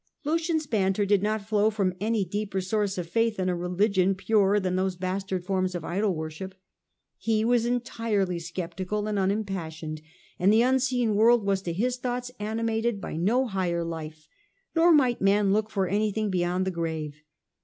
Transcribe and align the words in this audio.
Lucian's 0.23 0.65
banter 0.65 1.05
did 1.05 1.21
not 1.21 1.45
flow 1.47 1.69
from 1.69 1.93
any 2.01 2.25
deeper 2.25 2.59
source 2.59 2.97
of 2.97 3.07
faith 3.07 3.37
in 3.37 3.49
a 3.49 3.55
religion 3.55 4.15
purer 4.15 4.59
than 4.59 4.75
those 4.75 4.95
bastard 4.95 5.45
forms 5.45 5.75
of 5.75 5.85
idol 5.85 6.15
worship. 6.15 6.55
He 7.19 7.45
was 7.45 7.67
entirely 7.67 8.39
sceptical 8.39 9.05
and 9.07 9.19
unimpassioned, 9.19 10.01
and 10.39 10.51
the 10.51 10.63
unseen 10.63 11.13
world 11.13 11.45
was 11.45 11.61
to 11.61 11.71
his 11.71 11.97
thoughts 11.97 12.31
animated 12.39 12.99
by 12.99 13.15
no 13.15 13.45
higher 13.45 13.83
life, 13.83 14.27
nor 14.75 14.91
might 14.91 15.21
man 15.21 15.53
look 15.53 15.69
for 15.69 15.87
anything 15.87 16.31
beyond 16.31 16.65
the 16.65 16.71
grave. 16.71 17.21